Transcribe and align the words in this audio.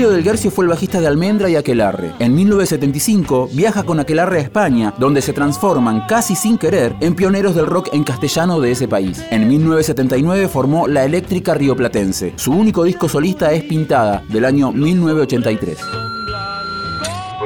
Emilio 0.00 0.16
del 0.16 0.24
Guercio 0.24 0.50
fue 0.50 0.64
el 0.64 0.70
bajista 0.70 0.98
de 0.98 1.06
Almendra 1.06 1.50
y 1.50 1.56
Aquelarre. 1.56 2.12
En 2.20 2.34
1975 2.34 3.50
viaja 3.52 3.82
con 3.82 4.00
Aquelarre 4.00 4.38
a 4.38 4.40
España, 4.40 4.94
donde 4.96 5.20
se 5.20 5.34
transforman 5.34 6.06
casi 6.08 6.34
sin 6.34 6.56
querer 6.56 6.96
en 7.00 7.14
pioneros 7.14 7.54
del 7.54 7.66
rock 7.66 7.90
en 7.92 8.02
castellano 8.02 8.60
de 8.60 8.70
ese 8.70 8.88
país. 8.88 9.22
En 9.30 9.46
1979 9.46 10.48
formó 10.48 10.88
La 10.88 11.04
Eléctrica 11.04 11.52
Rioplatense. 11.52 12.32
Su 12.36 12.52
único 12.52 12.84
disco 12.84 13.10
solista 13.10 13.52
es 13.52 13.62
Pintada, 13.64 14.24
del 14.30 14.46
año 14.46 14.72
1983. 14.72 16.09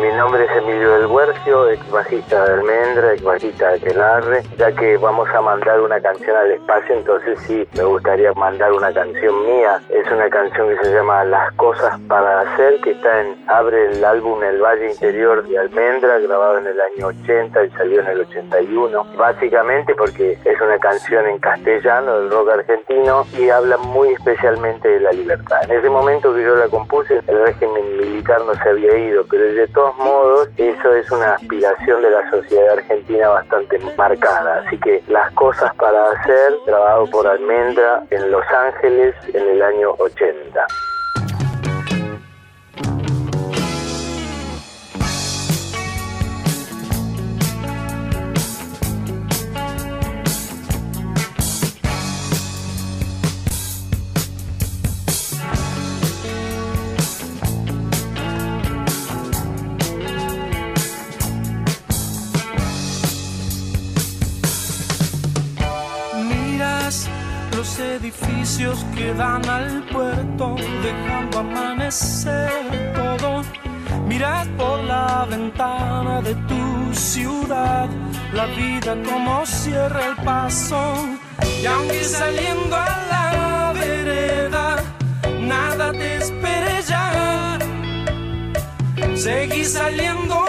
Mi 0.04 0.12
nombre 0.12 0.44
es 0.44 0.50
Emilio 0.50 0.98
del 0.98 1.06
Huercio, 1.06 1.70
ex 1.70 1.90
bajista 1.90 2.44
de 2.44 2.52
Almendra, 2.52 3.14
ex 3.14 3.22
bajista 3.22 3.70
de 3.70 3.76
Aquelarre. 3.76 4.42
Ya 4.58 4.70
que 4.70 4.98
vamos 4.98 5.26
a 5.30 5.40
mandar 5.40 5.80
una 5.80 5.98
canción 5.98 6.36
al 6.36 6.50
espacio, 6.50 6.96
entonces 6.96 7.40
sí, 7.46 7.66
me 7.74 7.84
gustaría 7.84 8.30
mandar 8.34 8.70
una 8.72 8.92
canción 8.92 9.46
mía. 9.46 9.80
Es 9.88 10.06
una 10.12 10.28
canción 10.28 10.68
que 10.68 10.84
se 10.84 10.92
llama 10.92 11.24
Las 11.24 11.50
Cosas 11.54 11.98
para 12.06 12.42
Hacer, 12.42 12.82
que 12.82 12.90
está 12.90 13.22
en 13.22 13.34
Abre 13.48 13.92
el 13.92 14.04
álbum 14.04 14.42
El 14.42 14.60
Valle 14.60 14.90
Interior 14.90 15.42
de 15.48 15.58
Almendra, 15.58 16.18
grabado 16.18 16.58
en 16.58 16.66
el 16.66 16.78
año 16.78 17.06
80 17.06 17.64
y 17.64 17.70
salió 17.70 18.00
en 18.02 18.08
el 18.08 18.20
81. 18.20 19.06
Básicamente 19.16 19.94
porque 19.94 20.38
es 20.44 20.60
una 20.60 20.78
canción 20.80 21.26
en 21.28 21.38
castellano 21.38 22.20
del 22.20 22.30
rock 22.30 22.50
argentino 22.50 23.24
y 23.38 23.48
habla 23.48 23.78
muy 23.78 24.10
especialmente 24.10 24.86
de 24.86 25.00
la 25.00 25.12
libertad. 25.12 25.62
En 25.64 25.78
ese 25.78 25.88
momento 25.88 26.34
que 26.34 26.42
yo 26.42 26.56
la 26.56 26.68
compuse, 26.68 27.22
el 27.26 27.42
régimen 27.42 27.96
militar 27.96 28.42
no 28.44 28.54
se 28.54 28.68
había 28.68 28.98
ido, 28.98 29.24
pero 29.30 29.44
de 29.44 29.66
todos 29.68 29.93
modos, 29.96 30.48
eso 30.56 30.94
es 30.94 31.10
una 31.10 31.34
aspiración 31.34 32.02
de 32.02 32.10
la 32.10 32.30
sociedad 32.30 32.78
argentina 32.78 33.28
bastante 33.28 33.78
marcada. 33.96 34.62
Así 34.66 34.78
que 34.78 35.02
las 35.08 35.30
cosas 35.32 35.74
para 35.76 36.10
hacer, 36.12 36.54
grabado 36.66 37.06
por 37.10 37.26
Almendra 37.26 38.02
en 38.10 38.30
Los 38.30 38.44
Ángeles 38.50 39.14
en 39.32 39.48
el 39.48 39.62
año 39.62 39.94
80. 39.98 40.66
Edificios 67.78 68.84
que 68.94 69.12
dan 69.14 69.44
al 69.48 69.82
puerto, 69.84 70.56
dejando 70.82 71.40
amanecer 71.40 72.92
todo. 72.94 73.42
Miras 74.06 74.46
por 74.56 74.82
la 74.84 75.26
ventana 75.28 76.20
de 76.22 76.34
tu 76.34 76.94
ciudad, 76.94 77.88
la 78.32 78.46
vida 78.46 78.96
como 79.04 79.44
cierra 79.46 80.06
el 80.06 80.16
paso. 80.24 80.78
Y 81.62 81.66
aunque 81.66 82.04
saliendo 82.04 82.76
a 82.76 82.88
la 83.10 83.72
vereda, 83.72 84.76
nada 85.40 85.92
te 85.92 86.16
espere 86.16 86.82
ya. 86.86 87.58
Seguí 89.14 89.64
saliendo 89.64 90.43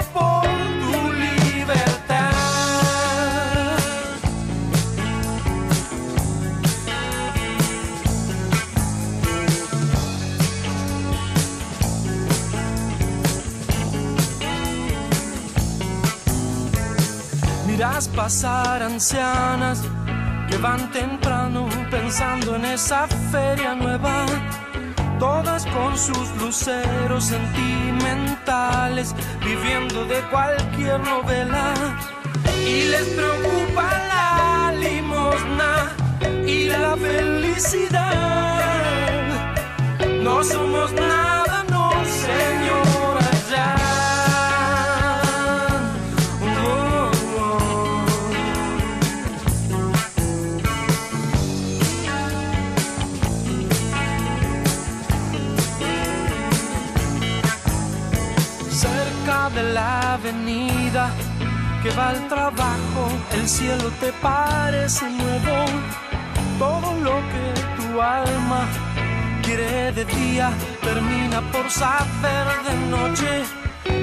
Pasar 17.95 18.83
ancianas 18.83 19.81
que 20.49 20.57
van 20.57 20.91
temprano 20.91 21.69
pensando 21.89 22.57
en 22.57 22.65
esa 22.65 23.07
feria 23.31 23.73
nueva, 23.73 24.25
todas 25.17 25.65
con 25.67 25.97
sus 25.97 26.29
luceros 26.35 27.23
sentimentales, 27.23 29.15
viviendo 29.45 30.03
de 30.07 30.19
cualquier 30.29 30.99
novela. 30.99 31.73
Y 32.67 32.83
les 32.89 33.07
preocupa 33.15 33.89
la 34.09 34.73
limosna 34.77 35.93
y 36.45 36.65
la 36.65 36.97
felicidad. 36.97 38.03
No 40.21 40.43
somos 40.43 40.91
nada, 40.91 41.24
cerca 59.25 59.49
de 59.49 59.63
la 59.73 60.13
avenida 60.13 61.09
que 61.81 61.89
va 61.91 62.09
al 62.09 62.27
trabajo, 62.27 63.07
el 63.33 63.47
cielo 63.47 63.89
te 63.99 64.11
parece 64.21 65.09
nuevo. 65.09 65.65
Todo 66.59 66.93
lo 66.99 67.15
que 67.31 67.45
tu 67.77 68.01
alma 68.01 68.67
quiere 69.43 69.91
de 69.91 70.05
día 70.05 70.51
termina 70.81 71.41
por 71.51 71.69
saber 71.69 72.47
de 72.67 72.75
noche. 72.89 73.43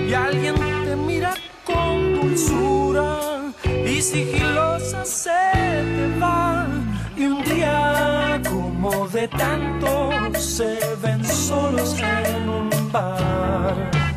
Y 0.09 0.15
alguien 0.15 0.55
te 0.84 0.97
mira 0.97 1.34
con 1.65 2.15
dulzura 2.15 3.19
y 3.87 4.03
sigilosa 4.03 5.05
se 5.05 5.31
te 5.97 6.19
va. 6.21 6.66
Y 7.16 7.25
un 7.27 7.44
día 7.44 8.41
como 8.49 9.09
de 9.09 9.28
tanto 9.28 10.11
se 10.38 10.78
ven 11.03 11.25
solos 11.25 11.97
en 12.00 12.49
un 12.49 12.71
bar. 12.93 14.12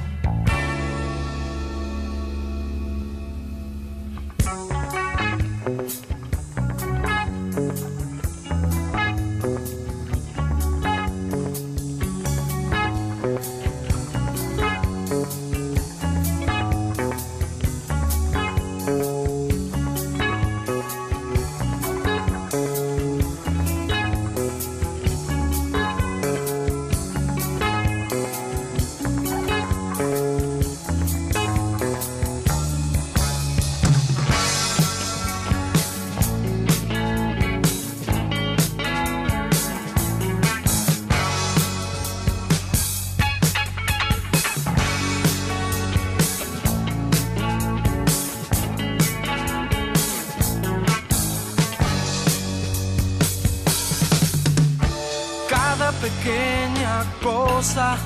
Mariposa 57.25 57.97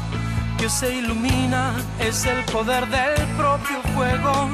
que 0.58 0.70
se 0.70 0.96
ilumina 0.96 1.74
es 2.00 2.26
el 2.26 2.44
poder 2.46 2.86
del 2.88 3.16
propio 3.38 3.82
fuego. 3.96 4.50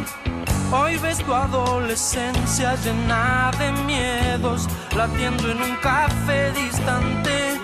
Hoy 0.71 0.97
ves 0.97 1.17
tu 1.19 1.33
adolescencia 1.33 2.75
llena 2.83 3.51
de 3.57 3.71
miedos, 3.83 4.67
latiendo 4.95 5.51
en 5.51 5.61
un 5.61 5.75
café 5.77 6.51
distante. 6.51 7.59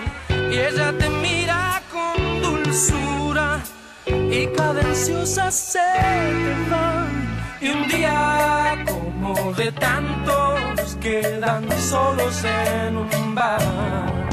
Y 0.50 0.58
ella 0.58 0.92
te 0.98 1.08
mira 1.08 1.82
con 1.92 2.42
dulzura 2.42 3.60
y 4.06 4.46
cadenciosa 4.56 5.50
se. 5.50 5.78
Y 7.60 7.68
un 7.70 7.88
día 7.88 8.84
como 8.86 9.52
de 9.52 9.70
tantos 9.72 10.96
quedan 11.00 11.64
solos 11.80 12.44
en 12.44 12.96
un 12.96 13.34
bar. 13.34 14.31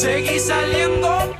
Seguí 0.00 0.38
saliendo. 0.40 1.39